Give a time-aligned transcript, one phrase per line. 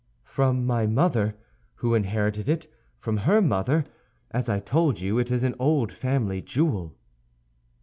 [0.25, 1.35] "From my mother,
[1.75, 2.65] who inherited it
[2.97, 3.85] from her mother.
[4.31, 6.95] As I told you, it is an old family jewel."